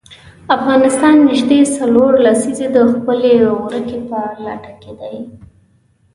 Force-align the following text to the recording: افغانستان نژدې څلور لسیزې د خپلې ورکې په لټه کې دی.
افغانستان 0.55 1.15
نژدې 1.29 1.59
څلور 1.77 2.11
لسیزې 2.25 2.67
د 2.75 2.77
خپلې 2.91 3.33
ورکې 3.65 3.99
په 4.09 4.19
لټه 4.45 4.73
کې 4.81 4.91
دی. 4.99 5.15